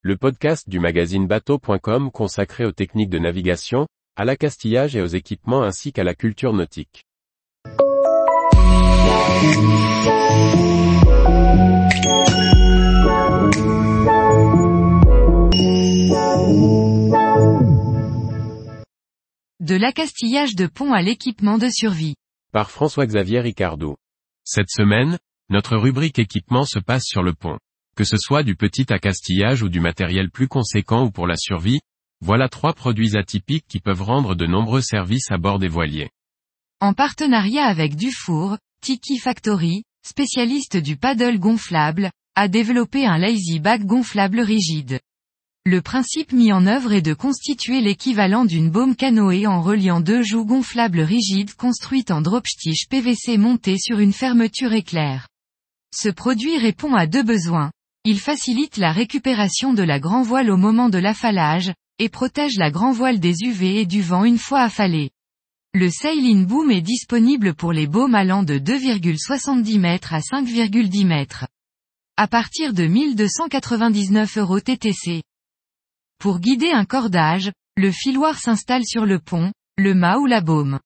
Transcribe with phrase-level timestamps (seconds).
[0.00, 5.62] le podcast du magazine bateau.com consacré aux techniques de navigation, à l'accastillage et aux équipements
[5.62, 7.04] ainsi qu'à la culture nautique.
[19.58, 22.14] De l'accastillage de pont à l'équipement de survie.
[22.52, 23.96] Par François-Xavier Ricardou.
[24.44, 25.18] Cette semaine,
[25.50, 27.58] notre rubrique équipement se passe sur le pont.
[27.98, 31.80] Que ce soit du petit accastillage ou du matériel plus conséquent ou pour la survie,
[32.24, 36.08] voilà trois produits atypiques qui peuvent rendre de nombreux services à bord des voiliers.
[36.80, 43.84] En partenariat avec Dufour, Tiki Factory, spécialiste du paddle gonflable, a développé un lazy bag
[43.84, 45.00] gonflable rigide.
[45.66, 50.22] Le principe mis en œuvre est de constituer l'équivalent d'une baume canoë en reliant deux
[50.22, 55.26] joues gonflables rigides construites en dropstitch PVC montées sur une fermeture éclair.
[55.92, 57.72] Ce produit répond à deux besoins.
[58.04, 62.70] Il facilite la récupération de la grand voile au moment de l'affalage, et protège la
[62.70, 65.10] grand voile des UV et du vent une fois affalée.
[65.74, 71.26] Le Sail-in Boom est disponible pour les baumes allant de 2,70 m à 5,10 m.
[72.16, 75.22] À partir de 1299 euros TTC.
[76.18, 80.80] Pour guider un cordage, le filoir s'installe sur le pont, le mât ou la baume.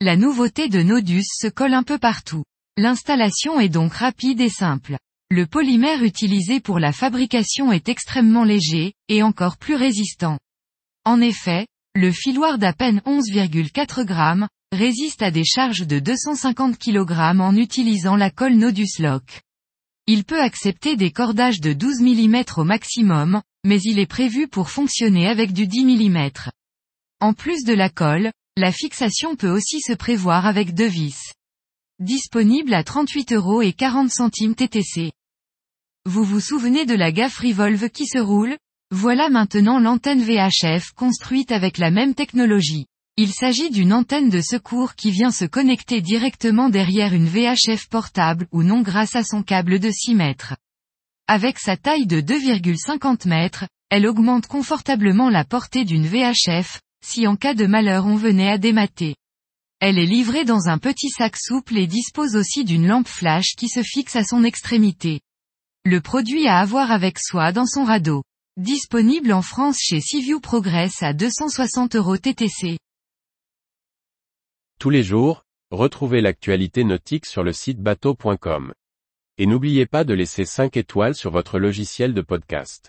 [0.00, 2.44] La nouveauté de Nodus se colle un peu partout.
[2.76, 4.96] L'installation est donc rapide et simple.
[5.36, 10.38] Le polymère utilisé pour la fabrication est extrêmement léger, et encore plus résistant.
[11.04, 17.40] En effet, le filoir d'à peine 11,4 g, résiste à des charges de 250 kg
[17.40, 19.40] en utilisant la colle Nodus Lock.
[20.06, 24.70] Il peut accepter des cordages de 12 mm au maximum, mais il est prévu pour
[24.70, 26.30] fonctionner avec du 10 mm.
[27.18, 31.18] En plus de la colle, la fixation peut aussi se prévoir avec deux vis.
[31.98, 35.10] Disponible à 38 euros et 40 centimes TTC.
[36.06, 38.58] Vous vous souvenez de la gaffe Revolve qui se roule?
[38.90, 42.84] Voilà maintenant l'antenne VHF construite avec la même technologie.
[43.16, 48.46] Il s'agit d'une antenne de secours qui vient se connecter directement derrière une VHF portable
[48.52, 50.54] ou non grâce à son câble de 6 mètres.
[51.26, 57.36] Avec sa taille de 2,50 mètres, elle augmente confortablement la portée d'une VHF, si en
[57.36, 59.16] cas de malheur on venait à démater.
[59.80, 63.68] Elle est livrée dans un petit sac souple et dispose aussi d'une lampe flash qui
[63.68, 65.22] se fixe à son extrémité.
[65.86, 68.22] Le produit à avoir avec soi dans son radeau.
[68.56, 72.78] Disponible en France chez Seaview Progress à 260 euros TTC.
[74.80, 78.72] Tous les jours, retrouvez l'actualité nautique sur le site bateau.com.
[79.36, 82.88] Et n'oubliez pas de laisser 5 étoiles sur votre logiciel de podcast.